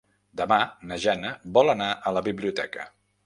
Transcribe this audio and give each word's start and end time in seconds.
Demà 0.39 0.57
na 0.91 0.97
Jana 1.03 1.33
vol 1.57 1.73
anar 1.75 1.91
a 2.13 2.17
la 2.19 2.25
biblioteca. 2.31 2.87